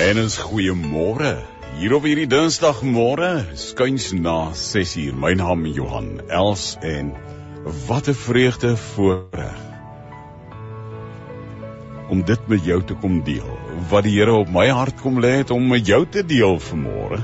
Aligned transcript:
En 0.00 0.16
is 0.16 0.38
goeiemôre. 0.40 1.34
Hier 1.76 1.92
op 1.92 2.06
hierdie 2.08 2.28
Dinsdagmôre, 2.30 3.42
skuins 3.52 4.06
na 4.16 4.54
6uur. 4.56 5.12
My 5.12 5.34
naam 5.36 5.66
is 5.68 5.76
Johan 5.76 6.22
Els 6.32 6.62
en 6.80 7.10
wat 7.88 8.08
'n 8.08 8.16
vreugde 8.16 8.70
voorreg 8.76 9.60
om 12.08 12.24
dit 12.24 12.48
met 12.48 12.64
jou 12.64 12.80
te 12.82 12.94
kom 12.94 13.20
deel. 13.24 13.52
Wat 13.90 14.02
die 14.08 14.16
Here 14.16 14.32
op 14.32 14.48
my 14.48 14.68
hart 14.68 15.00
kom 15.02 15.20
lê 15.20 15.36
het 15.44 15.50
om 15.50 15.68
met 15.68 15.86
jou 15.86 16.06
te 16.06 16.24
deel 16.26 16.58
vanmôre. 16.58 17.20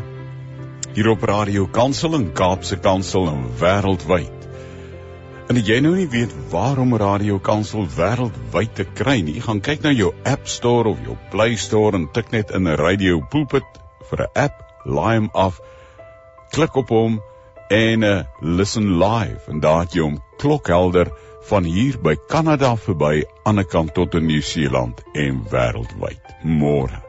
Hier 0.92 1.08
op 1.08 1.22
Radio 1.22 1.66
Kansel 1.66 2.14
en 2.14 2.32
Kaapse 2.32 2.76
Kansel 2.76 3.26
en 3.28 3.48
wêreldwyd. 3.58 4.35
En 5.46 5.54
as 5.60 5.68
jy 5.68 5.76
nou 5.78 5.92
nie 5.94 6.08
weet 6.10 6.32
waarom 6.50 6.96
Radio 6.98 7.36
Kansel 7.38 7.84
wêreldwyd 7.94 8.72
te 8.74 8.84
kry 8.98 9.20
nie, 9.22 9.36
gaan 9.44 9.60
kyk 9.62 9.84
na 9.84 9.92
jou 9.94 10.08
App 10.26 10.48
Store 10.50 10.90
of 10.90 11.04
jou 11.06 11.14
Play 11.30 11.54
Store 11.62 11.94
en 11.94 12.08
tik 12.10 12.32
net 12.34 12.50
in 12.50 12.66
'n 12.66 12.74
Radio 12.80 13.20
Pulpit 13.30 13.78
vir 14.10 14.24
'n 14.24 14.32
app, 14.34 14.56
laai 14.84 15.18
hom 15.18 15.30
af, 15.34 15.60
klik 16.50 16.74
op 16.74 16.90
hom 16.90 17.20
en 17.70 18.02
uh, 18.02 18.24
listen 18.42 18.98
live 18.98 19.46
en 19.46 19.60
daar 19.60 19.86
het 19.86 19.94
jy 19.94 20.02
hom 20.02 20.18
klokhelder 20.42 21.12
van 21.46 21.64
hier 21.64 21.98
by 22.02 22.16
Kanada 22.28 22.74
verby 22.76 23.22
aan 23.44 23.62
die 23.62 23.64
kant 23.64 23.94
tot 23.94 24.14
in 24.14 24.26
Nieu-Seeland 24.26 25.02
en 25.14 25.44
wêreldwyd. 25.50 26.42
Môre. 26.42 27.02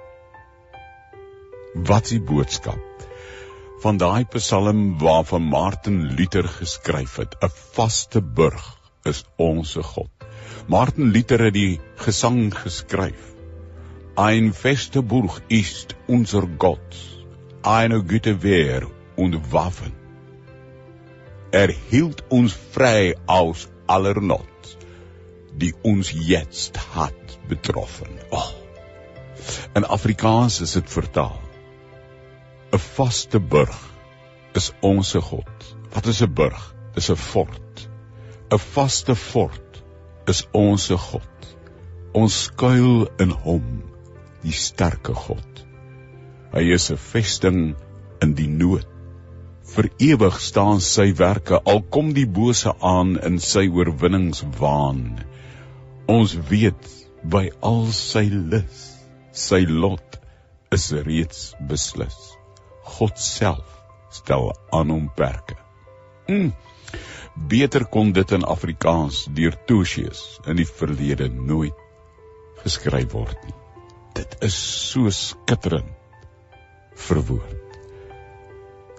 Wat 1.74 2.04
is 2.04 2.10
die 2.10 2.22
boodskap? 2.22 2.87
Van 3.88 3.96
daai 3.98 4.26
Psalm 4.26 4.80
waarvan 5.00 5.46
Martin 5.48 6.00
Luther 6.16 6.48
geskryf 6.52 7.14
het, 7.22 7.36
'n 7.40 7.52
vaste 7.76 8.22
burg 8.22 8.66
is 9.12 9.24
ons 9.36 9.78
God. 9.92 10.26
Martin 10.68 11.12
Luther 11.16 11.44
het 11.46 11.54
die 11.54 11.80
gesang 11.96 12.52
geskryf. 12.64 13.22
Ein 14.16 14.52
feste 14.54 15.02
Burg 15.02 15.40
ist 15.48 15.96
unser 16.08 16.48
Gott, 16.58 16.98
eine 17.62 18.02
gute 18.04 18.36
Wehr 18.44 18.90
und 19.16 19.52
Waffen. 19.52 19.96
Er 21.52 21.72
hielt 21.90 22.24
uns 22.30 22.60
frei 22.72 23.16
aus 23.26 23.70
aller 23.86 24.22
Not, 24.22 24.78
die 25.56 25.74
uns 25.82 26.12
jetzt 26.12 26.78
hat 26.96 27.40
betroffen. 27.48 28.20
Oh. 28.32 28.52
In 29.74 29.86
Afrikaans 29.86 30.62
is 30.62 30.74
dit 30.74 30.90
vertaal. 30.90 31.47
'n 32.78 32.80
Vaste 32.80 33.40
burg 33.40 33.78
is 34.54 34.68
ons 34.86 35.12
God. 35.28 35.62
Wat 35.94 36.06
is 36.12 36.20
'n 36.22 36.34
burg? 36.40 36.60
Dis 36.94 37.10
'n 37.10 37.16
fort. 37.16 37.88
'n 38.54 38.60
Vaste 38.74 39.16
fort 39.16 39.80
is 40.28 40.44
ons 40.52 40.86
God. 41.06 41.48
Ons 42.14 42.36
skuil 42.44 43.08
in 43.24 43.34
hom 43.46 43.82
die 44.44 44.54
sterke 44.54 45.16
God. 45.24 45.64
Hy 46.54 46.68
is 46.78 46.92
'n 46.92 47.02
vesting 47.08 47.76
in 48.22 48.38
die 48.42 48.52
nood. 48.62 48.86
Vir 49.74 49.90
ewig 50.12 50.40
staan 50.40 50.80
sy 50.80 51.10
werke 51.18 51.64
al 51.66 51.82
kom 51.82 52.14
die 52.14 52.30
bose 52.40 52.76
aan 52.94 53.18
in 53.18 53.40
sy 53.40 53.68
oorwinningswaan. 53.68 55.04
Ons 56.08 56.38
weet 56.54 56.94
by 57.24 57.50
al 57.62 57.86
sy 57.92 58.28
lus, 58.30 58.90
sy 59.32 59.66
lot 59.66 60.22
is 60.72 60.92
reeds 60.92 61.56
beslis. 61.70 62.37
God 62.98 63.20
self 63.22 63.78
stel 64.12 64.52
aan 64.74 64.90
hom 64.94 65.08
perke. 65.16 65.58
Mm. 66.28 66.52
Beter 67.52 67.86
kon 67.86 68.12
dit 68.16 68.32
in 68.34 68.48
Afrikaans 68.48 69.26
deur 69.38 69.56
Tosius 69.70 70.26
in 70.48 70.58
die 70.60 70.68
verlede 70.68 71.30
nooit 71.30 71.86
geskryf 72.64 73.14
word 73.14 73.38
nie 73.46 73.58
dit 74.18 74.38
is 74.48 74.58
so 74.58 75.10
skitterend 75.14 75.94
verwoord. 77.08 77.58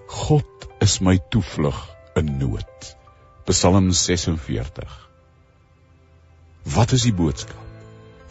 God 0.09 0.67
is 0.85 0.99
my 1.03 1.17
toevlug 1.33 1.79
in 2.19 2.37
nood. 2.39 2.91
Psalm 3.49 3.91
46. 3.91 4.95
Wat 6.75 6.93
is 6.95 7.05
die 7.07 7.15
boodskap 7.15 7.65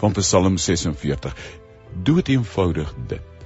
van 0.00 0.14
Psalm 0.16 0.56
46? 0.62 1.34
Dood 2.06 2.30
eenvoudig 2.32 2.94
dit. 3.10 3.37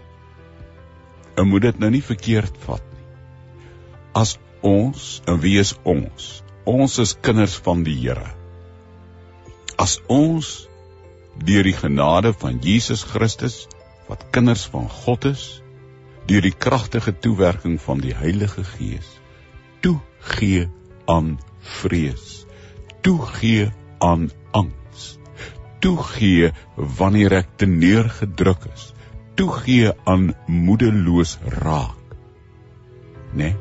En 1.37 1.49
moet 1.49 1.63
dit 1.69 1.79
nou 1.79 1.91
nie 1.91 2.03
verkeerd 2.05 2.57
vat 2.67 2.83
nie. 2.93 3.07
As 4.19 4.37
ons, 4.61 5.21
en 5.27 5.41
wie 5.43 5.59
is 5.61 5.75
ons? 5.89 6.43
Ons 6.69 6.99
is 7.03 7.17
kinders 7.21 7.57
van 7.65 7.83
die 7.87 7.97
Here. 7.99 8.29
As 9.81 9.99
ons 10.13 10.69
deur 11.41 11.65
die 11.65 11.77
genade 11.77 12.33
van 12.37 12.61
Jesus 12.63 13.03
Christus 13.09 13.67
wat 14.09 14.29
kinders 14.35 14.67
van 14.69 14.89
God 14.89 15.25
is 15.31 15.47
deur 16.29 16.45
die 16.45 16.55
kragtige 16.55 17.15
toewerking 17.25 17.79
van 17.81 18.03
die 18.05 18.15
Heilige 18.15 18.65
Gees 18.75 19.09
toegee 19.83 20.69
aan 21.11 21.39
vrees 21.81 22.45
toegee 23.03 23.71
aan 23.99 24.29
angs 24.53 25.09
toegee 25.83 26.53
wanneer 26.77 27.41
ek 27.41 27.57
te 27.59 27.67
neergedruk 27.67 28.69
is 28.71 28.91
toegee 29.35 29.93
aan 30.05 30.33
moedeloos 30.47 31.39
raak 31.63 32.17
né 33.33 33.51
nee? 33.51 33.57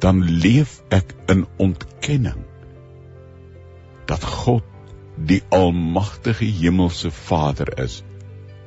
dan 0.00 0.22
leef 0.24 0.80
ek 0.88 1.12
in 1.28 1.44
ontkenning 1.60 2.44
dat 4.08 4.24
God 4.24 4.64
die 5.28 5.42
almagtige 5.52 6.44
hemelse 6.44 7.10
Vader 7.12 7.68
is 7.82 8.00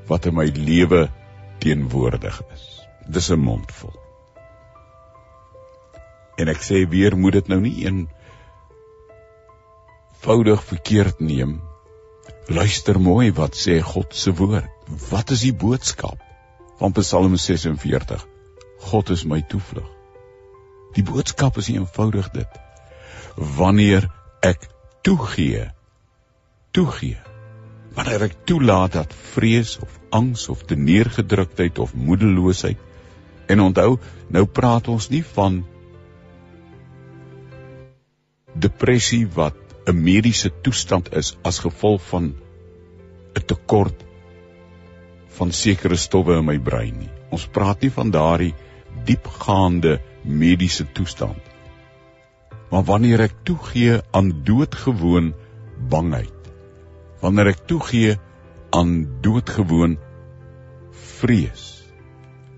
wat 0.07 0.27
in 0.29 0.37
my 0.37 0.45
lewe 0.53 1.07
teenwoordig 1.63 2.37
is. 2.53 2.65
Dis 3.07 3.31
'n 3.31 3.39
mondvol. 3.39 3.95
En 6.37 6.47
ek 6.47 6.61
sê 6.61 6.83
weer 6.89 7.17
moet 7.17 7.33
dit 7.33 7.47
nou 7.47 7.59
nie 7.61 7.85
een 7.85 8.09
voudig 10.21 10.63
verkeerd 10.63 11.19
neem. 11.19 11.61
Luister 12.47 12.99
mooi 12.99 13.31
wat 13.31 13.55
sê 13.55 13.81
God 13.81 14.15
se 14.15 14.33
woord. 14.33 14.82
Wat 14.93 15.29
is 15.33 15.41
die 15.41 15.53
boodskap 15.53 16.21
van 16.77 16.93
Psalm 16.93 17.37
46? 17.37 18.25
God 18.79 19.09
is 19.09 19.23
my 19.25 19.41
toevlug. 19.41 19.87
Die 20.93 21.03
boodskap 21.03 21.57
is 21.57 21.71
eenvoudig 21.73 22.29
dit. 22.35 22.59
Wanneer 23.57 24.09
ek 24.45 24.67
toegee 25.01 25.71
toegee. 26.73 27.17
Wanneer 27.93 28.27
ek 28.27 28.39
toelaat 28.49 28.97
dat 28.97 29.13
vrees 29.33 29.75
of 29.81 29.97
angs 30.13 30.47
of 30.49 30.65
teneergedruktheid 30.69 31.79
of 31.81 31.93
moedeloosheid 31.93 32.81
en 33.49 33.61
onthou, 33.61 33.97
nou 34.33 34.45
praat 34.45 34.87
ons 34.89 35.09
nie 35.13 35.23
van 35.33 35.61
depressie 38.53 39.25
wat 39.35 39.57
'n 39.89 39.97
mediese 40.03 40.49
toestand 40.61 41.13
is 41.13 41.35
as 41.43 41.59
gevolg 41.59 42.01
van 42.09 42.33
'n 43.35 43.45
tekort 43.45 44.02
van 45.37 45.51
sekere 45.51 45.97
stowwe 45.97 46.37
in 46.39 46.45
my 46.45 46.59
brein 46.59 46.99
nie. 46.99 47.11
Ons 47.33 47.47
praat 47.49 47.81
nie 47.81 47.91
van 47.93 48.11
daardie 48.13 48.53
diepgaande 49.07 49.97
mediese 50.23 50.85
toestand. 50.93 51.41
Maar 52.69 52.85
wanneer 52.85 53.25
ek 53.27 53.41
toegee 53.47 53.99
aan 54.11 54.31
doodgewoon 54.45 55.33
bangheid 55.89 56.43
wanneer 57.23 57.53
ek 57.53 57.63
toegee 57.69 58.15
aan 58.75 58.93
doodgewoon 59.23 59.95
vrees 61.19 61.67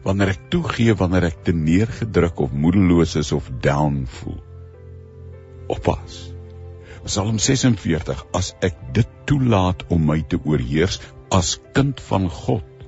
wanneer 0.06 0.34
ek 0.36 0.48
toegee 0.54 0.96
wanneer 0.98 1.30
ek 1.30 1.44
te 1.48 1.54
neergedruk 1.58 2.42
of 2.46 2.56
moedeloos 2.66 3.16
is 3.22 3.32
of 3.36 3.50
down 3.66 4.06
voel 4.20 4.42
oppas 5.76 6.24
Psalm 7.06 7.38
46 7.38 8.24
as 8.34 8.56
ek 8.66 8.80
dit 8.98 9.10
toelaat 9.30 9.84
om 9.94 10.08
my 10.10 10.18
te 10.26 10.40
oorheers 10.42 10.98
as 11.36 11.56
kind 11.78 12.02
van 12.10 12.30
God 12.30 12.88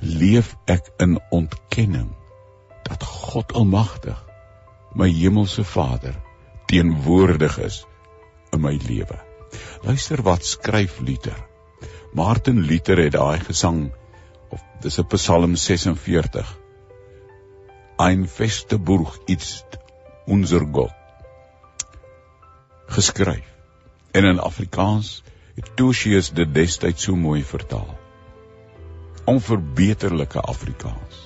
leef 0.00 0.54
ek 0.76 0.92
in 1.04 1.18
ontkenning 1.34 2.10
dat 2.88 3.06
God 3.12 3.54
almagtig 3.62 4.18
my 4.98 5.10
hemelse 5.12 5.64
Vader 5.76 6.16
teenwoordig 6.70 7.58
is 7.70 7.82
in 8.52 8.62
my 8.64 8.76
lewe 8.88 9.18
Luister 9.82 10.22
wat 10.22 10.44
skryf 10.44 10.98
Luther. 11.00 11.36
Martin 12.12 12.60
Luther 12.68 13.00
het 13.00 13.14
daai 13.16 13.40
gesang 13.40 13.80
of 14.52 14.62
dis 14.82 14.98
'n 15.00 15.06
Psalm 15.12 15.56
46. 15.56 16.48
Ein 18.06 18.26
feste 18.28 18.78
Burg 18.78 19.18
ist 19.26 19.78
unser 20.26 20.66
Gott. 20.72 20.94
Geskryf. 22.86 23.48
En 24.12 24.24
in 24.24 24.40
Afrikaans 24.40 25.22
Tosius 25.78 26.30
dit 26.34 26.54
destyds 26.54 27.02
so 27.02 27.16
mooi 27.16 27.42
vertaal. 27.44 27.98
Onverbeterlike 29.28 30.40
Afrikaans. 30.40 31.24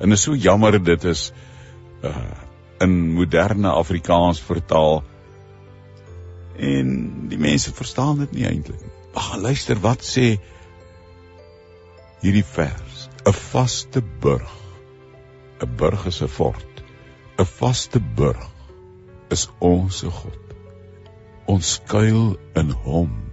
En 0.00 0.12
is 0.12 0.22
so 0.22 0.34
jammer 0.34 0.78
dit 0.82 1.04
is 1.04 1.32
uh 2.02 2.50
in 2.82 3.12
moderne 3.14 3.70
Afrikaans 3.70 4.40
vertaal 4.42 5.04
en 6.58 6.88
die 7.30 7.38
mense 7.38 7.70
verstaan 7.74 8.18
dit 8.18 8.32
nie 8.32 8.46
eintlik 8.48 8.80
nie. 8.82 8.90
Wag, 9.14 9.36
luister 9.38 9.78
wat 9.84 10.02
sê 10.02 10.24
hierdie 12.24 12.46
vers, 12.54 13.08
'n 13.22 13.32
vaste 13.52 14.02
burg. 14.24 14.56
'n 15.62 15.76
Burg 15.76 16.06
is 16.10 16.22
'n 16.22 16.28
fort. 16.28 16.82
'n 17.38 17.46
Vaste 17.46 18.00
burg 18.00 18.50
is 19.30 19.48
ons 19.58 20.02
God. 20.02 20.54
Ons 21.46 21.72
skuil 21.78 22.36
in 22.54 22.70
Hom. 22.70 23.31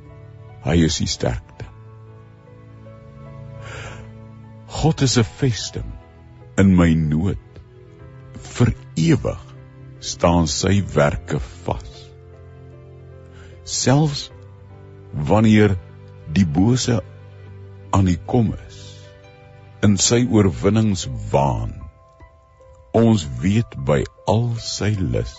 Hy 0.66 0.76
is 0.86 1.00
die 1.00 1.08
sterkte. 1.08 1.66
God 4.80 5.02
is 5.02 5.18
'n 5.18 5.28
vesting 5.40 5.92
in 6.58 6.76
my 6.76 6.94
nood. 6.94 7.46
Vir 8.56 8.74
ewig 8.96 9.46
staan 10.00 10.48
sy 10.48 10.82
werke 10.96 11.40
vas. 11.66 12.12
Selfs 13.64 14.30
wanneer 15.14 15.78
die 16.34 16.46
bose 16.46 17.02
aan 17.92 18.06
die 18.06 18.20
kom 18.26 18.54
is 18.68 18.80
in 19.86 19.98
sy 19.98 20.26
oorwinningswaan 20.28 21.72
ons 23.00 23.26
weet 23.42 23.78
by 23.88 24.02
al 24.28 24.50
sy 24.62 24.92
lus 25.00 25.36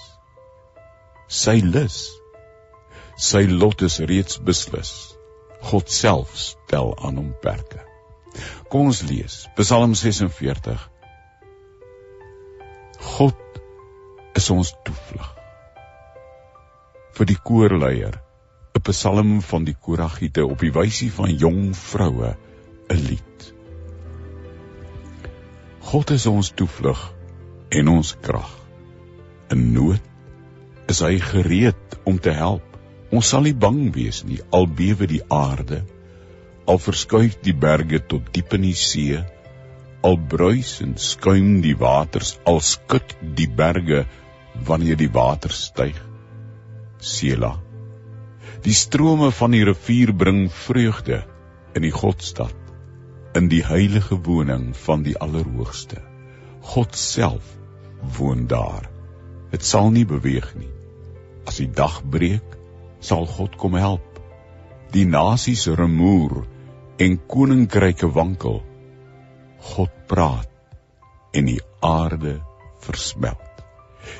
sy 1.40 1.58
lus 1.62 1.98
sy 3.28 3.44
lot 3.50 3.84
is 3.88 3.98
reeds 4.12 4.40
beslis 4.50 4.94
God 5.70 5.92
self 5.92 6.36
stel 6.44 6.94
aan 6.98 7.20
hom 7.20 7.34
perke 7.44 7.84
kom 8.72 8.88
ons 8.92 9.02
lees 9.10 9.42
Psalm 9.58 9.94
46 10.04 10.88
God 13.10 13.60
is 14.40 14.50
ons 14.54 14.72
toevlug 14.86 15.30
vir 17.18 17.28
die 17.28 17.40
koorleier 17.50 18.20
'n 18.80 18.82
psalm 18.86 19.32
van 19.44 19.64
die 19.68 19.74
koragiete 19.86 20.44
op 20.46 20.62
die 20.64 20.72
wysie 20.72 21.10
van 21.12 21.32
jong 21.42 21.74
vroue 21.76 22.30
'n 22.94 23.00
lied. 23.08 23.40
God 25.90 26.10
is 26.10 26.26
ons 26.26 26.50
toevlug 26.60 27.02
en 27.68 27.88
ons 27.88 28.14
krag. 28.22 28.54
In 29.50 29.72
nood 29.74 30.00
is 30.88 31.02
hy 31.04 31.18
gereed 31.18 31.98
om 32.04 32.18
te 32.18 32.32
help. 32.32 32.69
Ons 33.10 33.32
sal 33.32 33.46
nie 33.46 33.56
bang 33.66 33.88
wees 33.94 34.22
nie 34.24 34.38
al 34.54 34.68
bewe 34.80 35.08
die 35.10 35.22
aarde, 35.34 35.82
al 36.66 36.78
verskuif 36.78 37.40
die 37.46 37.56
berge 37.66 38.02
tot 38.12 38.28
diep 38.34 38.54
in 38.58 38.66
die 38.68 38.76
see, 38.78 39.18
al 40.06 40.20
bruis 40.34 40.76
en 40.84 40.94
skuim 40.96 41.58
die 41.64 41.74
waters, 41.78 42.36
al 42.46 42.62
skud 42.64 43.16
die 43.40 43.48
berge 43.62 44.04
wanneer 44.68 45.00
die 45.00 45.10
water 45.12 45.52
styg. 45.54 45.98
Selah 47.00 47.58
Die 48.60 48.74
strome 48.76 49.30
van 49.32 49.54
die 49.56 49.62
rivier 49.64 50.10
bring 50.12 50.50
vreugde 50.52 51.22
in 51.74 51.84
die 51.86 51.94
Godstad, 51.96 52.56
in 53.38 53.48
die 53.48 53.62
heilige 53.64 54.18
woning 54.26 54.74
van 54.76 55.04
die 55.06 55.16
Allerhoogste. 55.16 56.02
God 56.74 56.96
self 56.96 57.54
woon 58.18 58.44
daar. 58.50 58.90
Dit 59.50 59.64
sal 59.64 59.88
nie 59.94 60.04
beweeg 60.04 60.50
nie. 60.58 60.68
As 61.48 61.56
die 61.62 61.70
dag 61.72 62.02
breek, 62.04 62.59
sal 63.00 63.26
God 63.26 63.56
kom 63.60 63.76
help. 63.80 64.20
Die 64.94 65.06
nasies 65.06 65.66
rumoer 65.66 66.44
en 67.00 67.18
koninkryke 67.30 68.10
wankel. 68.14 68.60
God 69.74 69.92
praat 70.08 70.48
en 71.36 71.46
die 71.46 71.60
aarde 71.84 72.40
versmelt. 72.84 73.46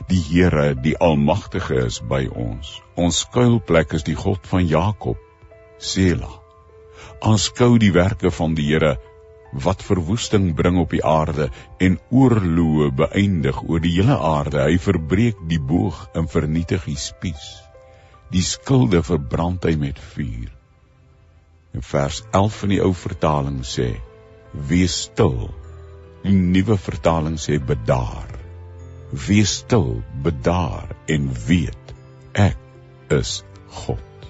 Die 0.09 0.21
Here, 0.21 0.75
die 0.75 0.95
Almagtige 1.01 1.87
is 1.87 2.01
by 2.01 2.27
ons. 2.29 2.77
Ons 2.97 3.23
skuilplek 3.25 3.95
is 3.97 4.05
die 4.07 4.17
God 4.17 4.45
van 4.47 4.67
Jakob. 4.69 5.19
Sela. 5.81 6.31
Aanskou 7.25 7.79
die 7.81 7.93
werke 7.97 8.31
van 8.31 8.55
die 8.55 8.69
Here 8.71 8.99
wat 9.65 9.83
verwoesting 9.83 10.53
bring 10.55 10.79
op 10.79 10.93
die 10.95 11.03
aarde 11.03 11.49
en 11.83 11.97
oorloë 12.15 12.91
beëindig 13.01 13.65
oor 13.67 13.83
die 13.83 13.97
hele 13.97 14.15
aarde. 14.15 14.63
Hy 14.63 14.79
verbreek 14.79 15.41
die 15.51 15.59
boog 15.59 16.05
en 16.15 16.31
vernietig 16.31 16.87
die 16.87 17.01
spies. 17.01 17.49
Die 18.31 18.43
skilde 18.47 19.03
verbrand 19.03 19.65
hy 19.67 19.75
met 19.79 19.99
vuur. 20.13 20.51
In 21.75 21.83
vers 21.87 22.23
11 22.31 22.59
van 22.63 22.73
die 22.75 22.83
ou 22.85 22.93
vertaling 22.95 23.63
sê: 23.67 23.89
Wees 24.71 24.97
stil. 25.09 25.51
Die 26.23 26.35
nuwe 26.37 26.77
vertaling 26.79 27.39
sê 27.43 27.59
bedaar. 27.59 28.31
Wees 29.27 29.57
stil, 29.65 30.03
bedaar 30.23 30.95
en 31.11 31.31
weet 31.47 31.95
ek 32.39 32.59
is 33.19 33.41
God. 33.81 34.27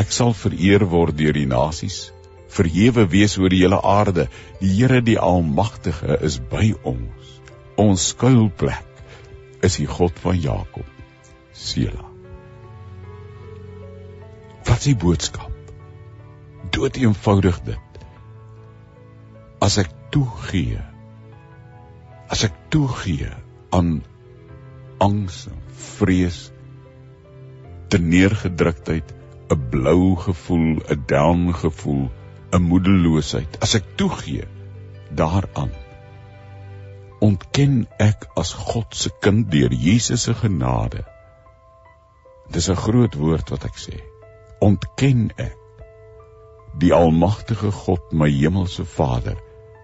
Ek 0.00 0.12
sal 0.14 0.32
vereer 0.36 0.86
word 0.88 1.18
deur 1.18 1.36
die 1.36 1.48
nasies, 1.50 2.06
verhewe 2.48 3.04
wees 3.12 3.36
oor 3.40 3.52
die 3.52 3.60
hele 3.64 3.80
aarde. 3.84 4.28
Die 4.62 4.72
Here 4.78 5.02
die 5.04 5.18
Almagtige 5.20 6.16
is 6.24 6.38
by 6.52 6.70
ons. 6.84 7.34
Ons 7.76 8.12
skuilplek 8.14 8.86
is 9.66 9.80
die 9.82 9.90
God 9.90 10.16
van 10.24 10.40
Jakob. 10.40 10.88
Sela. 11.52 12.09
Wat 14.80 14.86
is 14.86 14.94
die 14.96 15.02
boodskap? 15.04 15.72
Dood 16.72 16.96
eenvoudig 16.96 17.58
dit. 17.66 18.04
As 19.60 19.74
ek 19.76 19.90
toegee, 20.08 20.78
as 22.32 22.46
ek 22.46 22.54
toegee 22.72 23.28
aan 23.76 23.90
angs, 25.04 25.42
vrees, 25.98 26.38
teneergedruktheid, 27.92 29.12
'n 29.52 29.66
blou 29.74 30.16
gevoel, 30.22 30.80
'n 30.80 31.04
down 31.12 31.52
gevoel, 31.52 32.06
'n 32.48 32.68
moedeloosheid. 32.70 33.58
As 33.60 33.76
ek 33.76 33.84
toegee 34.00 34.46
daaraan, 35.12 35.74
ontken 37.20 37.84
ek 37.98 38.24
as 38.34 38.54
God 38.54 38.96
se 38.96 39.12
kind 39.20 39.52
deur 39.52 39.76
Jesus 39.76 40.24
se 40.24 40.32
genade. 40.32 41.04
Dis 42.48 42.70
'n 42.70 42.80
groot 42.86 43.20
woord 43.20 43.52
wat 43.52 43.68
ek 43.68 43.76
sê. 43.76 44.00
Ontken 44.60 45.30
ek 45.40 45.56
die 46.80 46.92
almagtige 46.94 47.72
God, 47.74 48.12
my 48.12 48.28
hemelse 48.30 48.84
Vader, 48.84 49.38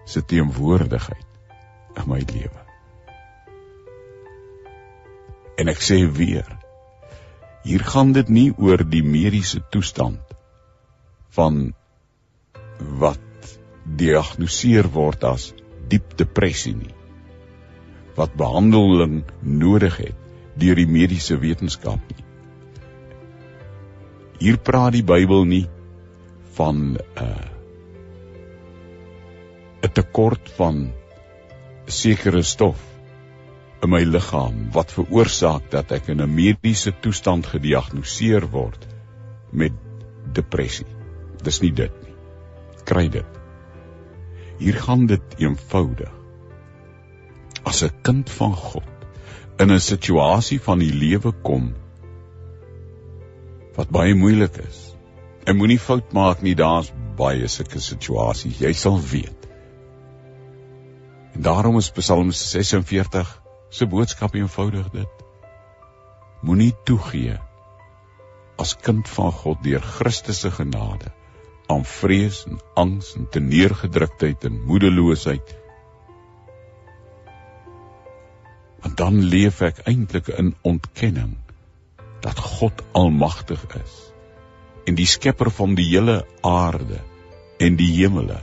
se 0.05 0.21
teenwoordigheid 0.23 1.25
in 1.97 2.07
my 2.09 2.21
lewe. 2.31 2.63
En 5.57 5.71
ek 5.73 5.81
sê 5.81 5.97
weer, 6.05 6.47
hier 7.65 7.83
gaan 7.83 8.13
dit 8.15 8.29
nie 8.29 8.49
oor 8.55 8.83
die 8.85 9.03
mediese 9.03 9.59
toestand 9.73 10.35
van 11.35 11.73
wat 13.01 13.57
diagnoseer 13.97 14.87
word 14.93 15.25
as 15.27 15.49
diep 15.91 16.13
depressie 16.19 16.75
nie. 16.77 16.93
Wat 18.17 18.37
behandeling 18.37 19.23
nodig 19.41 19.99
het 20.05 20.23
deur 20.57 20.79
die 20.79 20.89
mediese 20.89 21.37
wetenskap 21.41 22.01
nie. 22.13 22.26
Hier 24.37 24.57
praat 24.61 24.93
die 24.93 25.05
Bybel 25.05 25.45
nie 25.49 25.65
van 26.57 26.75
'n 26.93 26.99
uh, 27.21 27.47
'n 29.85 29.93
tekort 29.93 30.51
van 30.57 30.91
sekere 31.85 32.43
stof 32.43 32.81
in 33.81 33.89
my 33.89 34.01
liggaam 34.03 34.67
wat 34.75 34.93
veroorsaak 34.93 35.71
dat 35.71 35.91
ek 35.91 36.09
in 36.13 36.21
'n 36.21 36.33
mediese 36.33 36.93
toestand 37.01 37.49
gediagnoseer 37.53 38.45
word 38.51 38.87
met 39.51 39.73
depressie. 40.33 40.91
Dis 41.43 41.61
nie 41.61 41.71
dit 41.71 41.93
nie. 42.03 42.15
Kry 42.83 43.07
dit. 43.09 43.31
Hier 44.59 44.77
gaan 44.85 45.05
dit 45.05 45.35
eenvoudig. 45.37 46.13
As 47.63 47.83
'n 47.83 47.93
kind 48.01 48.29
van 48.29 48.53
God 48.53 49.07
in 49.59 49.71
'n 49.71 49.79
situasie 49.79 50.59
van 50.61 50.79
die 50.79 50.93
lewe 50.93 51.31
kom 51.41 51.73
wat 53.77 53.93
baie 53.93 54.15
moeilik 54.17 54.57
is. 54.63 54.79
En 55.45 55.59
moenie 55.59 55.79
fout 55.79 56.13
maak 56.17 56.41
nie, 56.41 56.55
daar's 56.57 56.89
baie 57.17 57.47
sulke 57.47 57.79
situasies. 57.81 58.59
Jy 58.61 58.73
sal 58.75 58.97
weet. 58.99 59.45
En 61.37 61.45
daarom 61.45 61.77
is 61.77 61.91
Psalm 61.93 62.31
46 62.33 63.35
se 63.69 63.85
boodskap 63.85 64.35
eenvoudig 64.35 64.89
dit. 64.95 65.23
Moenie 66.41 66.73
toegee 66.89 67.37
as 68.57 68.73
kind 68.81 69.05
van 69.13 69.31
God 69.31 69.61
deur 69.61 69.83
Christus 69.85 70.41
se 70.41 70.51
genade 70.51 71.13
aan 71.69 71.83
vrees 71.85 72.43
en 72.49 72.59
angs 72.79 73.13
en 73.19 73.27
teneergedruktheid 73.29 74.45
en 74.49 74.61
moedeloosheid. 74.65 75.55
Want 78.81 78.97
dan 78.97 79.19
leef 79.33 79.61
ek 79.67 79.83
eintlik 79.91 80.31
in 80.33 80.55
ontkenning 80.65 81.35
dat 82.23 82.39
God 82.39 82.83
almagtig 82.97 83.63
is 83.77 83.97
en 84.87 84.95
die 84.95 85.07
skepper 85.09 85.51
van 85.51 85.75
die 85.75 85.87
hele 85.89 86.21
aarde 86.47 87.01
en 87.59 87.75
die 87.75 87.89
hemele, 87.97 88.37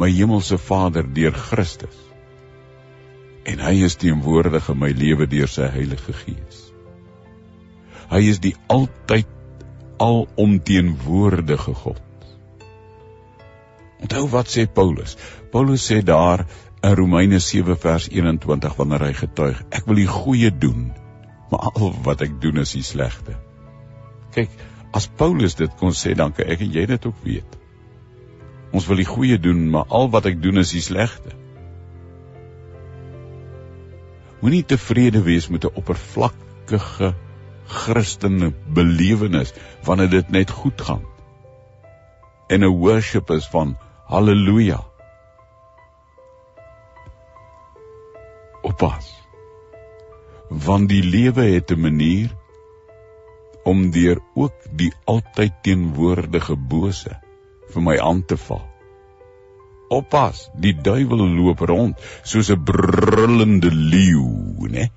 my 0.00 0.08
hemelse 0.10 0.56
Vader 0.58 1.04
deur 1.04 1.36
Christus 1.36 1.98
en 3.48 3.62
hy 3.62 3.74
is 3.86 3.98
teenwoordig 3.98 4.68
in 4.70 4.78
my 4.78 4.92
lewe 4.94 5.26
deur 5.30 5.50
sy 5.50 5.66
Heilige 5.74 6.14
Gees. 6.14 6.68
Hy 8.12 8.20
is 8.30 8.38
die 8.44 8.54
altyd 8.70 9.28
alomteenwoordige 10.02 11.74
God. 11.82 12.02
Onthou 14.02 14.26
wat 14.32 14.50
sê 14.50 14.66
Paulus? 14.66 15.16
Paulus 15.54 15.84
sê 15.90 16.00
daar 16.06 16.44
in 16.82 16.96
Romeine 16.98 17.38
7 17.38 17.76
vers 17.78 18.08
21 18.10 18.74
wanneer 18.78 19.06
hy 19.06 19.12
getuig, 19.14 19.58
ek 19.70 19.86
wil 19.86 20.00
die 20.02 20.10
goeie 20.10 20.50
doen, 20.50 20.90
maar 21.52 21.72
al 21.76 21.92
wat 22.06 22.22
ek 22.24 22.38
doen 22.40 22.62
is 22.62 22.72
die 22.72 22.84
slegte. 22.86 23.36
Kyk, 24.32 24.52
as 24.96 25.08
Paulus 25.20 25.58
dit 25.58 25.72
kon 25.80 25.92
sê, 25.96 26.14
dan 26.16 26.32
kan 26.32 26.48
ek 26.48 26.64
en 26.64 26.72
jy 26.72 26.86
dit 26.88 27.06
ook 27.08 27.20
weet. 27.26 27.58
Ons 28.72 28.88
wil 28.88 29.02
die 29.02 29.08
goeie 29.08 29.36
doen, 29.36 29.66
maar 29.72 29.90
al 29.92 30.08
wat 30.14 30.30
ek 30.30 30.40
doen 30.40 30.62
is 30.62 30.72
die 30.72 30.84
slegte. 30.84 31.36
Moenie 34.40 34.64
tevrede 34.66 35.22
wees 35.22 35.50
met 35.52 35.64
'n 35.68 35.76
oppervlakkige 35.78 37.12
Christelike 37.72 38.56
belewenis 38.74 39.52
wanneer 39.84 40.10
dit 40.10 40.30
net 40.30 40.50
goed 40.50 40.80
gaan. 40.80 41.04
En 42.48 42.64
'n 42.64 42.78
worship 42.80 43.30
is 43.30 43.46
van 43.48 43.76
haleluja. 44.08 44.80
Oppas. 48.62 49.21
Want 50.52 50.88
die 50.88 51.02
lewe 51.02 51.44
het 51.54 51.70
'n 51.70 51.80
manier 51.80 52.30
om 53.64 53.90
deur 53.90 54.18
ook 54.34 54.54
die 54.76 54.92
altyd 55.04 55.52
teenwoordige 55.62 56.56
bose 56.56 57.18
vir 57.72 57.82
my 57.82 57.98
aan 57.98 58.24
te 58.24 58.36
val. 58.36 58.64
Oppas, 59.88 60.50
die 60.54 60.74
duiwel 60.74 61.28
loop 61.28 61.60
rond 61.60 61.96
soos 62.22 62.50
'n 62.50 62.64
brullende 62.64 63.70
leeu, 63.70 64.68
né? 64.68 64.90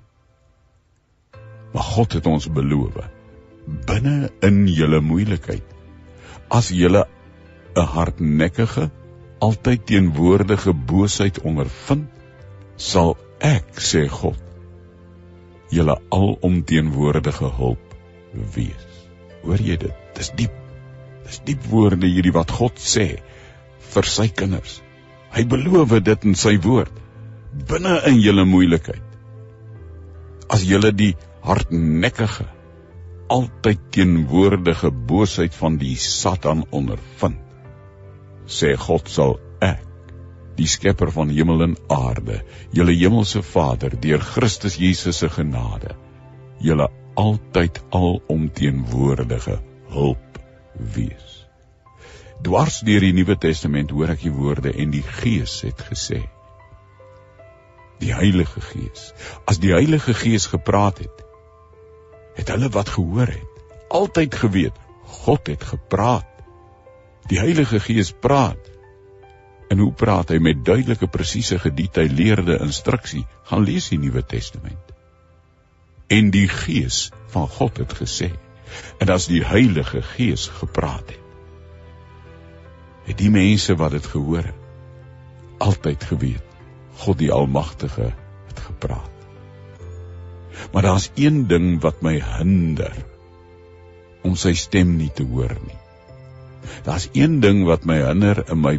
Maar 1.74 1.84
God 1.84 2.14
het 2.14 2.26
ons 2.26 2.52
beloof 2.52 2.94
binne 3.66 4.30
in 4.46 4.66
julle 4.70 5.02
moeilikheid 5.02 5.74
as 6.58 6.70
julle 6.80 7.02
'n 7.76 7.88
hardnekkige 7.94 8.90
altyd 9.48 9.86
teenwoordige 9.92 10.74
boosheid 10.92 11.40
ondervind 11.52 12.10
sal 12.90 13.16
ek 13.40 13.82
sê 13.90 14.06
God 14.20 14.45
julle 15.74 15.96
alomteenwoordige 16.14 17.50
hulp 17.58 17.96
wees. 18.56 18.88
Hoor 19.44 19.62
jy 19.62 19.78
dit? 19.82 20.04
Dis 20.18 20.32
diep. 20.38 20.54
Dis 21.26 21.42
diep 21.48 21.64
woorde 21.72 22.10
hierdie 22.10 22.34
wat 22.36 22.54
God 22.54 22.82
sê 22.82 23.08
vir 23.94 24.10
sy 24.10 24.28
kinders. 24.30 24.82
Hy 25.36 25.46
beloof 25.50 25.96
dit 26.06 26.28
in 26.30 26.36
sy 26.40 26.56
woord 26.64 26.94
binne 27.70 27.98
in 28.10 28.20
julle 28.20 28.46
moeilikheid. 28.48 29.02
As 30.52 30.66
julle 30.68 30.92
die 30.94 31.14
hardnekkige 31.46 32.46
altyd 33.34 33.82
teenwoordige 33.96 34.92
boosheid 35.10 35.56
van 35.58 35.80
die 35.82 35.96
Satan 35.98 36.64
ondervind 36.76 37.42
sê 38.46 38.76
God 38.78 39.10
sal 39.10 39.40
ek 39.66 39.85
die 40.58 40.68
skepper 40.72 41.12
van 41.12 41.32
hemel 41.34 41.64
en 41.68 41.78
aarde 41.94 42.42
julle 42.76 42.96
hemelse 42.96 43.42
Vader 43.44 43.96
deur 44.02 44.24
Christus 44.34 44.78
Jesus 44.82 45.22
se 45.24 45.30
genade 45.30 45.96
julle 46.64 46.88
altyd 47.20 47.82
alomteenwoordige 48.00 49.58
hulp 49.96 50.40
wees 50.96 51.34
dwars 52.46 52.80
deur 52.88 53.04
die 53.08 53.16
Nuwe 53.16 53.38
Testament 53.48 53.92
hoor 53.96 54.16
ek 54.16 54.24
die 54.28 54.34
woorde 54.36 54.74
en 54.74 54.96
die 54.96 55.04
Gees 55.20 55.62
het 55.68 55.84
gesê 55.90 56.22
die 58.00 58.14
Heilige 58.16 58.64
Gees 58.72 59.12
as 59.48 59.62
die 59.64 59.76
Heilige 59.76 60.16
Gees 60.24 60.50
gepraat 60.52 61.04
het 61.04 61.28
het 62.40 62.52
hulle 62.52 62.72
wat 62.76 62.92
gehoor 62.98 63.32
het 63.32 63.62
altyd 63.96 64.36
geweet 64.36 64.82
God 65.06 65.48
het 65.48 65.64
gepraat. 65.64 66.28
Die 67.30 67.40
Heilige 67.40 67.80
Gees 67.80 68.12
praat. 68.12 68.72
En 69.70 69.82
hoe 69.82 69.92
praat 69.94 70.30
hy 70.30 70.40
met 70.40 70.66
duidelike 70.66 71.08
presiese 71.08 71.60
gedetailleerde 71.60 72.60
instruksie? 72.62 73.26
Gaan 73.50 73.66
lees 73.66 73.90
die 73.90 74.00
Nuwe 74.00 74.26
Testament. 74.26 74.94
En 76.08 76.30
die 76.32 76.48
Gees 76.48 77.10
van 77.34 77.48
God 77.48 77.82
het 77.82 77.94
gesê 77.98 78.32
en 79.00 79.10
as 79.14 79.28
die 79.30 79.44
Heilige 79.46 80.02
Gees 80.02 80.48
gepraat 80.60 81.10
het, 81.14 81.22
het 83.06 83.18
die 83.18 83.30
mense 83.30 83.76
wat 83.78 83.94
dit 83.94 84.06
gehoor 84.10 84.44
het 84.44 84.66
altyd 85.58 86.04
geweet 86.04 86.56
God 87.04 87.20
die 87.20 87.32
Almagtige 87.32 88.12
het 88.48 88.60
gepraat. 88.60 89.12
Maar 90.72 90.82
daar's 90.82 91.10
een 91.16 91.48
ding 91.48 91.82
wat 91.84 92.02
my 92.02 92.16
hinder 92.24 92.96
om 94.24 94.36
sy 94.40 94.56
stem 94.58 94.96
nie 94.98 95.12
te 95.14 95.26
hoor 95.28 95.54
nie. 95.68 95.80
Daar's 96.88 97.10
een 97.14 97.40
ding 97.44 97.66
wat 97.68 97.86
my 97.86 98.00
hinder 98.02 98.42
in 98.48 98.62
my 98.62 98.78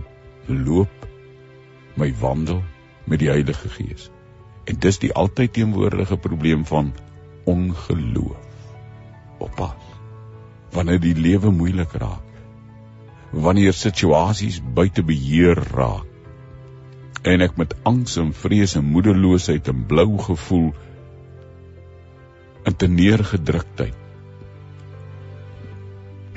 loop, 0.48 1.06
my 1.94 2.10
wandel 2.20 2.62
met 3.04 3.22
die 3.22 3.30
Heilige 3.30 3.68
Gees. 3.68 4.10
En 4.66 4.78
dis 4.82 4.98
die 4.98 5.12
altyd 5.14 5.52
teenwoordige 5.52 6.16
probleem 6.16 6.64
van 6.66 6.92
ongeloof. 7.44 8.42
Oppas. 9.38 9.92
Wanneer 10.74 11.00
die 11.00 11.14
lewe 11.14 11.50
moeilik 11.50 11.92
raak, 11.92 12.26
wanneer 13.30 13.72
situasies 13.72 14.60
buite 14.74 15.02
beheer 15.06 15.58
raak 15.72 16.06
en 17.26 17.42
ek 17.42 17.56
met 17.58 17.74
angs 17.88 18.14
en 18.22 18.30
vrees 18.36 18.76
en 18.78 18.86
moedeloosheid 18.86 19.68
en 19.72 19.82
blou 19.90 20.08
gevoel 20.28 20.68
in 22.66 22.76
te 22.78 22.88
neergedruktheid. 22.90 23.96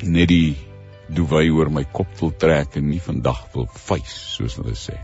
Net 0.02 0.32
die 0.32 0.56
duwy 1.16 1.50
oor 1.50 1.72
my 1.74 1.84
kop 1.84 2.12
wil 2.22 2.32
trek 2.44 2.78
en 2.80 2.90
nie 2.90 3.02
vandag 3.02 3.42
wil 3.54 3.68
vuis 3.88 4.16
soos 4.36 4.58
hulle 4.60 4.76
sê. 4.78 4.98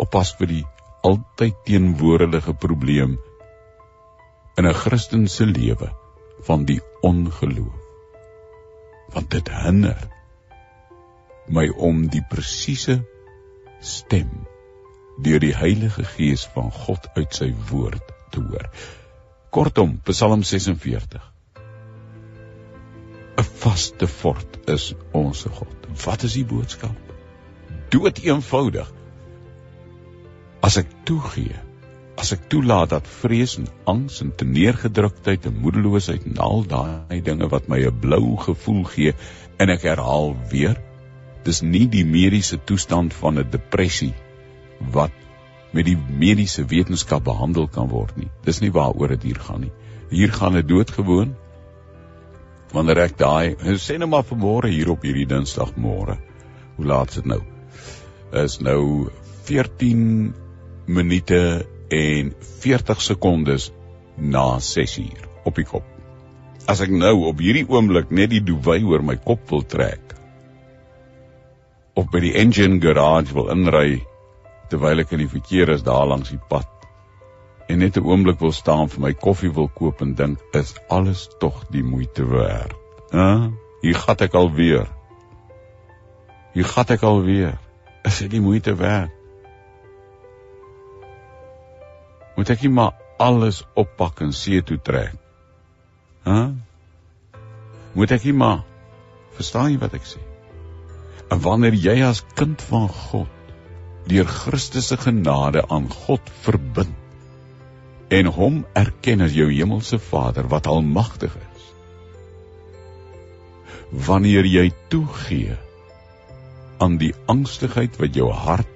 Oppas 0.00 0.34
vir 0.38 0.52
die 0.52 0.64
altyd 1.06 1.58
teenwoordige 1.66 2.54
probleem 2.54 3.18
in 4.58 4.66
'n 4.66 4.74
Christen 4.74 5.28
se 5.28 5.46
lewe 5.46 5.90
van 6.46 6.64
die 6.64 6.80
ongeloof. 7.02 7.84
Want 9.14 9.30
dit 9.30 9.48
hinder 9.48 10.08
my 11.48 11.68
om 11.68 12.08
die 12.08 12.24
presiese 12.30 13.00
stem 13.80 14.46
deur 15.22 15.40
die 15.40 15.54
Heilige 15.54 16.04
Gees 16.04 16.46
van 16.54 16.70
God 16.70 17.08
uit 17.16 17.34
sy 17.34 17.54
woord 17.70 18.12
te 18.30 18.40
hoor. 18.40 18.68
Kortom, 19.50 20.00
Psalm 20.04 20.42
46. 20.42 21.37
'n 23.58 23.60
Vaste 23.60 24.06
fort 24.06 24.58
is 24.70 24.94
ons 25.12 25.40
God. 25.50 25.86
Wat 26.04 26.22
is 26.22 26.34
die 26.38 26.44
boodskap? 26.46 26.94
Dood 27.90 28.20
eenvoudig. 28.22 28.86
As 30.62 30.76
ek 30.78 30.92
toegee, 31.08 31.56
as 32.22 32.30
ek 32.36 32.44
toelaat 32.52 32.92
dat 32.92 33.10
vrees 33.10 33.56
en 33.58 33.66
angs 33.84 34.20
en 34.22 34.30
teneergedruktheid 34.30 35.48
en 35.50 35.58
moedeloosheid 35.64 36.28
en 36.30 36.38
al 36.44 36.62
daai 36.70 37.18
dinge 37.30 37.48
wat 37.50 37.66
my 37.68 37.80
'n 37.82 37.98
blou 37.98 38.36
gevoel 38.36 38.84
gee 38.94 39.14
en 39.58 39.74
ek 39.74 39.82
herhaal 39.90 40.36
weer, 40.54 40.78
dis 41.42 41.62
nie 41.62 41.88
die 41.88 42.04
mediese 42.04 42.62
toestand 42.64 43.14
van 43.14 43.38
'n 43.38 43.50
depressie 43.50 44.14
wat 44.78 45.10
met 45.72 45.84
die 45.84 45.98
mediese 45.98 46.64
wetenskap 46.64 47.24
behandel 47.24 47.66
kan 47.66 47.88
word 47.88 48.16
nie. 48.16 48.30
Dis 48.44 48.60
nie 48.60 48.70
waaroor 48.70 49.08
dit 49.08 49.22
hier 49.22 49.42
gaan 49.50 49.60
nie. 49.66 49.72
Hier 50.10 50.32
gaan 50.32 50.52
dit 50.52 50.68
doodgewoon. 50.68 51.34
Wanneer 52.72 53.04
ek 53.06 53.16
daai, 53.20 53.56
sê 53.80 53.96
nou 53.98 54.10
maar 54.12 54.26
vanmôre 54.28 54.68
hier 54.72 54.90
op 54.92 55.06
hierdie 55.06 55.28
Dinsdagmôre. 55.28 56.18
Hoe 56.76 56.86
laat 56.86 57.14
is 57.14 57.20
dit 57.20 57.30
nou? 57.32 57.40
Is 58.36 58.58
nou 58.60 59.08
14 59.48 60.34
minute 60.86 61.40
en 61.88 62.34
40 62.60 63.00
sekondes 63.02 63.70
na 64.16 64.58
6uur 64.60 65.24
op 65.48 65.56
die 65.56 65.64
kop. 65.68 65.86
As 66.68 66.82
ek 66.84 66.92
nou 66.92 67.14
op 67.30 67.40
hierdie 67.40 67.64
oomblik 67.68 68.12
net 68.12 68.34
die 68.34 68.44
duwy 68.44 68.82
oor 68.84 69.04
my 69.04 69.16
kop 69.16 69.48
wil 69.50 69.64
trek 69.64 70.08
of 71.98 72.06
by 72.12 72.20
die 72.22 72.36
engine 72.38 72.78
garage 72.82 73.34
wil 73.34 73.48
inry 73.50 73.98
terwyl 74.70 75.02
ek 75.02 75.16
in 75.16 75.24
die 75.24 75.32
verkeer 75.32 75.72
is 75.74 75.82
daar 75.86 76.06
langs 76.06 76.30
die 76.30 76.42
pad 76.50 76.77
en 77.68 77.78
net 77.78 77.96
'n 77.96 78.04
oomblik 78.04 78.38
wil 78.40 78.52
staan 78.52 78.88
vir 78.88 79.00
my 79.00 79.12
koffie 79.12 79.52
wil 79.52 79.68
koop 79.68 80.00
en 80.00 80.14
dink 80.14 80.38
is 80.56 80.74
alles 80.88 81.28
tog 81.38 81.66
die 81.70 81.82
moeite 81.84 82.24
werd. 82.26 82.72
Hæ? 83.10 83.52
Hier 83.80 83.94
gat 83.94 84.20
ek 84.20 84.34
al 84.34 84.52
weer. 84.52 84.88
Hier 86.52 86.64
gat 86.64 86.90
ek 86.90 87.02
al 87.02 87.22
weer. 87.22 87.58
Is 88.04 88.18
dit 88.18 88.30
die 88.30 88.40
moeite 88.40 88.74
werd? 88.74 89.10
Moet 92.36 92.50
ek 92.50 92.62
nie 92.62 92.72
maar 92.72 92.96
alles 93.18 93.64
oppak 93.74 94.20
en 94.20 94.32
see 94.32 94.62
toe 94.62 94.78
trek? 94.78 95.14
Hæ? 96.24 96.54
Moet 97.92 98.10
ek 98.16 98.24
nie 98.24 98.32
maar 98.32 98.64
verstaan 99.36 99.72
jy 99.72 99.78
wat 99.78 99.94
ek 99.94 100.08
sê? 100.08 100.22
En 101.28 101.40
wanneer 101.44 101.76
jy 101.76 102.00
as 102.06 102.24
kind 102.34 102.62
van 102.62 102.88
God 102.88 103.28
deur 104.08 104.24
Christus 104.24 104.88
se 104.88 104.96
genade 104.96 105.68
aan 105.68 105.90
God 105.92 106.30
verbind 106.46 106.97
en 108.08 108.30
hom 108.32 108.62
erken 108.72 109.20
as 109.20 109.36
jou 109.36 109.50
hemelse 109.52 109.98
Vader 110.00 110.48
wat 110.48 110.66
almagtig 110.66 111.34
is. 111.36 111.66
Wanneer 114.08 114.48
jy 114.48 114.70
toegee 114.92 115.56
aan 116.80 116.96
die 117.00 117.12
angstigheid 117.28 117.96
wat 118.00 118.16
jou 118.16 118.30
hart 118.32 118.68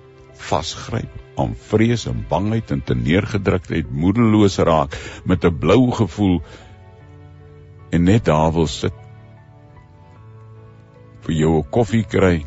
vasgryp, 0.42 1.10
aan 1.40 1.54
vrees 1.68 2.04
en 2.10 2.24
bangheid 2.28 2.72
en 2.74 2.82
teneergedruktheid, 2.84 3.88
moedeloos 3.90 4.58
raak 4.58 4.96
met 5.24 5.44
'n 5.44 5.58
blou 5.58 5.90
gevoel 5.92 6.42
en 7.90 8.04
net 8.04 8.24
daar 8.24 8.52
wil 8.52 8.66
sit 8.66 8.96
vir 11.22 11.34
jou 11.34 11.58
'n 11.58 11.70
koffie 11.70 12.04
kry 12.04 12.44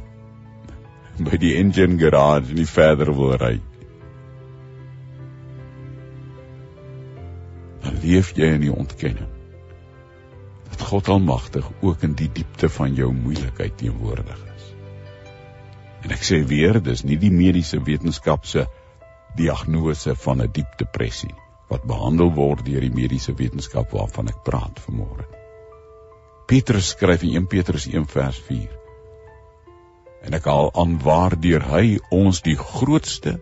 by 1.30 1.38
die 1.38 1.56
engine 1.56 1.98
garage 1.98 2.50
en 2.50 2.56
nie 2.56 2.70
verder 2.70 3.14
wil 3.14 3.38
ry. 3.38 3.56
Dan 3.56 3.75
leef 8.06 8.36
jy 8.38 8.54
in 8.56 8.64
die 8.68 8.74
ontkenning 8.74 9.32
dat 10.70 10.82
God 10.90 11.10
almagtig 11.14 11.68
ook 11.82 12.04
in 12.04 12.16
die 12.20 12.30
diepte 12.34 12.70
van 12.70 12.96
jou 12.98 13.12
moeilikheid 13.14 13.78
teenwoordig 13.80 14.42
is. 14.56 14.66
En 16.06 16.14
ek 16.14 16.26
sê 16.26 16.42
weer, 16.46 16.82
dis 16.84 17.06
nie 17.08 17.18
die 17.22 17.32
mediese 17.34 17.80
wetenskap 17.86 18.46
se 18.50 18.66
diagnose 19.40 20.16
van 20.26 20.42
'n 20.42 20.52
diep 20.52 20.78
depressie 20.78 21.34
wat 21.70 21.88
behandel 21.90 22.32
word 22.34 22.66
deur 22.66 22.82
die 22.82 22.94
mediese 22.94 23.34
wetenskap 23.34 23.92
waarvan 23.92 24.28
ek 24.30 24.44
praat 24.46 24.80
vanmôre. 24.86 25.26
Petrus 26.46 26.92
skryf 26.94 27.24
in 27.24 27.34
1 27.42 27.48
Petrus 27.48 27.88
1 27.88 28.06
vers 28.06 28.38
4. 28.50 28.70
En 30.22 30.34
ek 30.34 30.46
haal 30.46 30.70
aan 30.74 31.00
waardeur 31.02 31.64
hy 31.72 32.00
ons 32.10 32.42
die 32.42 32.58
grootste 32.58 33.40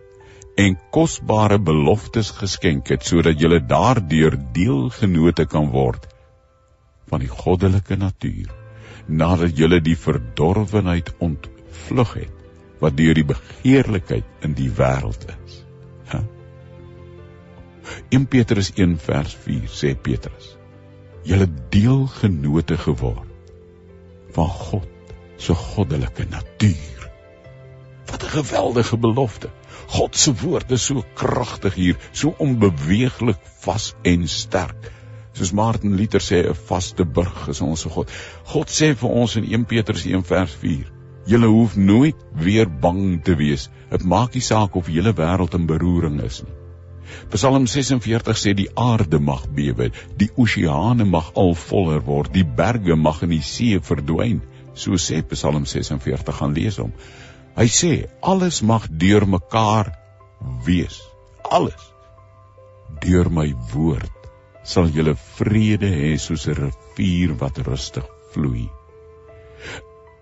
en 0.60 0.76
kosbare 0.94 1.58
beloftes 1.58 2.30
geskenk 2.38 2.92
het 2.94 3.06
sodat 3.06 3.40
julle 3.40 3.58
daardeur 3.66 4.36
deelgenote 4.54 5.46
kan 5.50 5.70
word 5.74 6.06
van 7.10 7.24
die 7.24 7.30
goddelike 7.30 7.98
natuur 7.98 8.52
nadat 9.08 9.58
julle 9.58 9.80
die 9.84 9.96
verdorwenheid 9.98 11.10
ontvlug 11.18 12.14
het 12.20 12.80
wat 12.80 12.96
deur 12.96 13.16
die 13.16 13.26
begeerlikheid 13.26 14.46
in 14.46 14.54
die 14.58 14.70
wêreld 14.78 15.26
is. 15.30 15.60
Huh? 16.10 16.22
1 18.10 18.26
Petrus 18.32 18.72
1 18.76 18.96
vers 19.04 19.34
4 19.44 19.68
sê 19.72 19.94
Petrus 20.08 20.54
julle 21.24 21.48
deelgenote 21.72 22.76
geword 22.80 23.30
van 24.36 24.50
God 24.50 24.90
se 25.40 25.54
goddelike 25.54 26.26
natuur. 26.30 26.93
Geweldige 28.34 28.98
belofte. 28.98 29.50
God 29.94 30.16
se 30.16 30.32
woord 30.40 30.70
is 30.74 30.84
so 30.90 31.04
kragtig 31.14 31.74
hier, 31.74 31.96
so 32.12 32.34
onbeweeglik 32.38 33.38
vas 33.64 33.92
en 34.02 34.28
sterk. 34.28 34.90
Soos 35.34 35.52
Martin 35.52 35.94
Luther 35.98 36.22
sê, 36.22 36.40
'n 36.48 36.58
vaste 36.66 37.04
burg 37.04 37.48
is 37.48 37.60
ons 37.60 37.84
God. 37.84 38.10
God 38.54 38.70
sê 38.70 38.94
vir 38.94 39.10
ons 39.10 39.36
in 39.36 39.44
1 39.44 39.64
Petrus 39.64 40.04
1 40.04 40.24
vers 40.24 40.54
4: 40.62 40.90
Julle 41.26 41.46
hoef 41.46 41.76
nooit 41.76 42.16
weer 42.32 42.68
bang 42.80 43.22
te 43.24 43.34
wees. 43.36 43.70
Dit 43.90 44.04
maak 44.04 44.34
nie 44.34 44.42
saak 44.42 44.76
of 44.76 44.88
julle 44.88 45.12
wêreld 45.12 45.54
in 45.54 45.66
beroering 45.66 46.20
is 46.22 46.42
nie. 46.42 46.52
Psalm 47.32 47.66
46 47.66 48.38
sê 48.38 48.52
die 48.56 48.68
aarde 48.74 49.18
mag 49.18 49.46
bewe, 49.56 49.90
die 50.16 50.30
oseane 50.36 51.04
mag 51.04 51.30
al 51.34 51.54
voller 51.54 52.02
word, 52.04 52.32
die 52.34 52.44
berge 52.44 52.96
mag 52.96 53.22
in 53.22 53.30
die 53.34 53.42
see 53.42 53.78
verdwyn. 53.80 54.42
So 54.74 54.98
sê 54.98 55.22
Psalm 55.30 55.64
46 55.66 56.38
gaan 56.40 56.54
lees 56.54 56.80
hom. 56.82 56.92
Hy 57.54 57.68
sê 57.70 57.92
alles 58.20 58.62
mag 58.62 58.86
deurmekaar 58.90 59.92
wees. 60.66 60.98
Alles. 61.50 61.82
Deur 63.02 63.30
my 63.30 63.52
woord 63.72 64.10
sal 64.64 64.88
julle 64.88 65.14
vrede 65.36 65.90
hê 65.92 66.14
soos 66.18 66.48
'n 66.48 66.56
rivier 66.58 67.34
wat 67.40 67.60
rustig 67.68 68.06
vloei. 68.32 68.66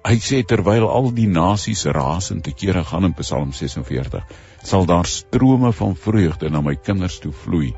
Hy 0.02 0.16
sê 0.18 0.42
terwyl 0.42 0.88
al 0.90 1.08
die 1.14 1.28
nasies 1.30 1.86
rasend 1.86 2.44
te 2.44 2.52
kere 2.52 2.82
gaan 2.84 3.04
in 3.08 3.14
Psalm 3.14 3.52
46, 3.52 4.20
sal 4.62 4.84
daar 4.86 5.06
strome 5.06 5.72
van 5.72 5.94
vreugde 5.94 6.50
na 6.50 6.60
my 6.60 6.74
kinders 6.74 7.20
toe 7.22 7.32
vloei. 7.32 7.72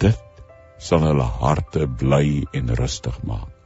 Dit 0.00 0.22
sal 0.78 1.02
hulle 1.02 1.28
harte 1.42 1.86
bly 1.86 2.46
en 2.54 2.74
rustig 2.78 3.18
maak. 3.26 3.57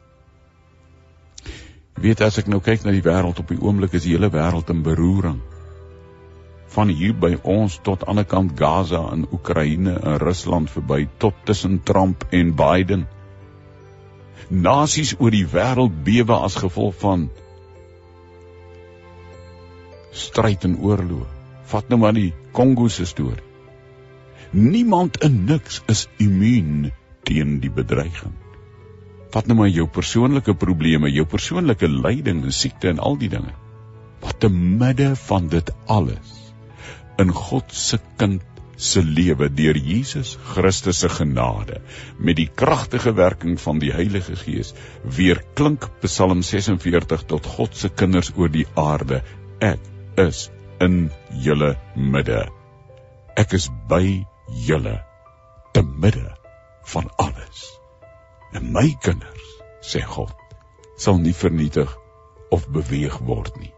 Weet 2.00 2.20
as 2.24 2.38
ek 2.40 2.48
nou 2.48 2.60
kyk 2.64 2.86
na 2.86 2.94
die 2.94 3.04
wêreld 3.04 3.40
op 3.42 3.50
die 3.52 3.60
oomblik 3.60 3.92
is 3.98 4.06
die 4.06 4.14
hele 4.14 4.30
wêreld 4.32 4.70
in 4.72 4.80
beroering. 4.86 5.40
Van 6.72 6.88
hier 6.88 7.12
by 7.12 7.34
ons 7.44 7.76
tot 7.84 8.06
aan 8.08 8.22
die 8.22 8.28
kant 8.28 8.54
Gaza 8.56 9.02
en 9.12 9.26
Oekraïne 9.28 9.98
en 10.00 10.18
Rusland 10.22 10.72
verby 10.72 11.04
tot 11.20 11.36
tussen 11.44 11.82
Trump 11.84 12.24
en 12.32 12.54
Biden. 12.56 13.04
Nasies 14.48 15.14
oor 15.18 15.34
die 15.34 15.46
wêreld 15.46 16.02
bewe 16.06 16.40
as 16.48 16.56
gevolg 16.60 16.96
van 17.04 17.28
stryd 20.12 20.64
en 20.68 20.78
oorlog. 20.80 21.28
Vat 21.72 21.88
nou 21.88 22.00
maar 22.00 22.16
die 22.16 22.32
Kongo 22.52 22.88
se 22.88 23.06
storie. 23.08 23.44
Niemand 24.52 25.22
in 25.24 25.44
niks 25.48 25.80
is 25.88 26.08
immuun 26.20 26.90
teen 27.24 27.60
die 27.62 27.72
bedreiging. 27.72 28.41
Vat 29.32 29.48
nou 29.48 29.56
maar 29.58 29.72
jou 29.72 29.86
persoonlike 29.88 30.54
probleme, 30.60 31.10
jou 31.10 31.24
persoonlike 31.28 31.88
lyding 31.88 32.44
en 32.44 32.52
siekte 32.52 32.90
en 32.92 33.00
al 33.00 33.18
die 33.20 33.30
dinge. 33.32 33.54
Wat 34.22 34.38
te 34.40 34.48
midde 34.52 35.14
van 35.26 35.48
dit 35.52 35.70
alles 35.90 36.38
in 37.20 37.32
God 37.36 37.72
se 37.76 37.98
kind 38.20 38.42
se 38.82 39.02
lewe 39.04 39.48
deur 39.52 39.76
Jesus 39.78 40.32
Christus 40.54 41.02
se 41.04 41.08
genade 41.12 41.80
met 42.18 42.38
die 42.40 42.48
kragtige 42.62 43.12
werking 43.14 43.60
van 43.60 43.78
die 43.82 43.92
Heilige 43.94 44.36
Gees 44.36 44.72
weer 45.18 45.42
klink 45.54 45.86
Psalm 46.02 46.42
46 46.42 47.26
tot 47.30 47.46
God 47.56 47.76
se 47.76 47.92
kinders 48.02 48.32
oor 48.36 48.50
die 48.50 48.66
aarde 48.74 49.22
ek 49.62 49.90
is 50.18 50.48
in 50.82 51.10
julle 51.44 51.76
midde. 51.94 52.42
Ek 53.38 53.54
is 53.54 53.68
by 53.88 54.02
julle 54.66 54.98
te 55.72 55.84
midde 55.86 56.34
van 56.94 57.06
alles. 57.22 57.81
En 58.52 58.72
my 58.72 58.88
kinders, 59.04 59.46
sê 59.80 60.02
God, 60.06 60.32
sal 60.96 61.18
nie 61.18 61.34
vernietig 61.36 61.90
of 62.52 62.68
beweeg 62.68 63.18
word 63.28 63.56
nie. 63.60 63.72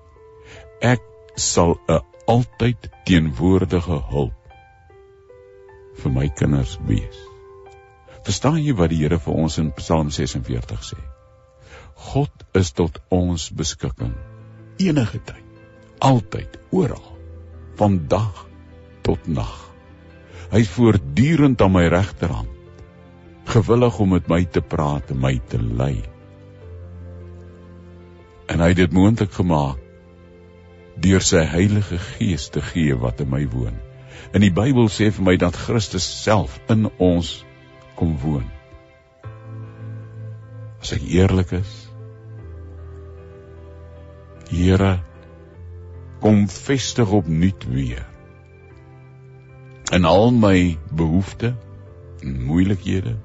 Ek 0.83 1.03
sal 1.37 1.77
'n 1.89 2.03
altyd 2.27 2.91
teenwoordige 3.07 4.01
hulp 4.11 4.41
vir 6.03 6.13
my 6.13 6.29
kinders 6.29 6.79
wees. 6.89 7.19
Verstaan 8.25 8.63
jy 8.65 8.75
wat 8.75 8.91
die 8.91 9.03
Here 9.03 9.19
vir 9.19 9.35
ons 9.35 9.59
in 9.59 9.73
Psalm 9.73 10.11
46 10.11 10.85
sê? 10.91 11.01
God 11.95 12.45
is 12.55 12.73
tot 12.73 12.99
ons 13.15 13.51
beskikking 13.51 14.15
enige 14.83 15.21
tyd 15.23 15.45
altyd 16.03 16.59
oral 16.75 17.05
van 17.79 17.99
dag 18.11 18.45
tot 19.07 19.29
nag 19.31 19.55
hy 20.51 20.63
is 20.65 20.73
voortdurend 20.75 21.63
aan 21.63 21.75
my 21.75 21.85
regterhand 21.93 22.54
gewillig 23.45 23.99
om 23.99 24.13
met 24.15 24.29
my 24.29 24.45
te 24.45 24.61
praat 24.61 25.11
en 25.11 25.21
my 25.21 25.39
te 25.49 25.61
lei. 25.63 26.03
En 28.49 28.61
hy 28.61 28.69
het 28.73 28.83
dit 28.83 28.93
moontlik 28.93 29.33
gemaak 29.33 29.81
deur 31.05 31.23
sy 31.25 31.43
heilige 31.51 31.99
gees 31.99 32.49
te 32.55 32.63
gee 32.63 32.95
wat 32.95 33.21
in 33.25 33.33
my 33.33 33.43
woon. 33.51 33.81
In 34.35 34.45
die 34.45 34.53
Bybel 34.55 34.87
sê 34.93 35.11
vir 35.15 35.27
my 35.27 35.35
dat 35.41 35.59
Christus 35.59 36.07
self 36.23 36.61
in 36.71 36.87
ons 37.03 37.41
kom 37.99 38.15
woon. 38.23 38.47
As 40.83 40.95
ek 40.95 41.03
eerlik 41.09 41.57
is 41.59 41.81
Here 44.55 45.01
kom 46.21 46.45
vestig 46.49 47.11
opnuut 47.11 47.65
weer. 47.69 48.05
In 49.93 50.05
al 50.05 50.31
my 50.37 50.77
behoeftes 50.95 51.57
en 52.23 52.37
moeilikhede 52.45 53.17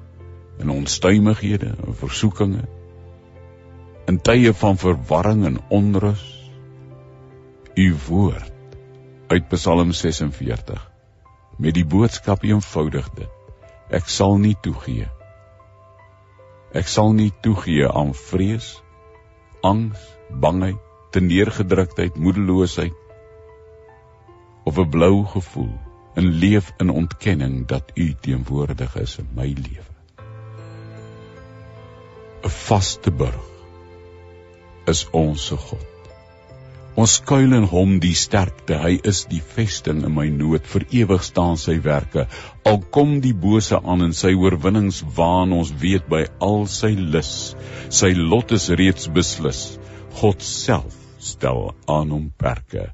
en 0.60 0.72
onstuimighede 0.74 1.72
en 1.72 1.96
versoekinge 2.02 2.64
in 4.12 4.20
tye 4.28 4.52
van 4.62 4.80
verwarring 4.82 5.44
en 5.50 5.58
onrus 5.80 6.24
u 7.74 7.86
woord 8.08 8.76
uit 9.30 9.48
Psalm 9.54 9.92
46 9.92 10.84
met 11.56 11.74
die 11.74 11.86
boodskap 11.96 12.44
eenvoudig 12.44 13.10
dit 13.20 13.96
ek 14.00 14.12
sal 14.18 14.38
nie 14.42 14.56
toegee 14.66 15.08
ek 16.82 16.86
sal 16.88 17.12
nie 17.16 17.32
toegee 17.46 17.88
aan 17.88 18.14
vrees 18.14 18.76
angs 19.66 20.06
bangheid 20.30 20.86
teneergedruktheid, 21.10 22.16
moedeloosheid 22.16 22.92
of 24.64 24.78
'n 24.78 24.88
blou 24.88 25.26
gevoel 25.26 25.72
en 26.14 26.24
leef 26.24 26.72
in 26.78 26.90
ontkenning 26.90 27.66
dat 27.66 27.90
U 27.94 28.14
teenwoordig 28.20 28.96
is 28.96 29.18
in 29.18 29.28
my 29.34 29.46
lewe. 29.46 29.99
Vaste 32.68 33.10
burg 33.10 34.88
is 34.90 35.06
ons 35.12 35.46
se 35.50 35.56
God. 35.56 35.86
Ons 37.00 37.14
skuil 37.20 37.54
in 37.56 37.66
hom 37.70 37.96
die 38.02 38.12
sterkte. 38.18 38.76
Hy 38.82 38.98
is 39.12 39.22
die 39.30 39.40
vesting 39.54 40.02
in 40.06 40.14
my 40.16 40.26
nood. 40.34 40.66
Vir 40.72 40.86
ewig 41.02 41.24
staan 41.24 41.58
sy 41.62 41.78
werke. 41.84 42.26
Al 42.66 42.80
kom 42.96 43.18
die 43.24 43.34
bose 43.46 43.78
aan 43.80 44.04
en 44.08 44.14
sy 44.20 44.34
oorwinnings 44.34 45.02
waan 45.16 45.54
ons 45.56 45.72
weet 45.82 46.08
by 46.10 46.24
al 46.50 46.66
sy 46.70 46.92
lus. 46.98 47.34
Sy 47.88 48.12
lot 48.18 48.52
is 48.58 48.68
reeds 48.82 49.08
beslis. 49.14 49.64
God 50.20 50.42
self 50.44 50.96
stel 51.32 51.70
aan 51.88 52.16
hom 52.16 52.32
perke 52.44 52.90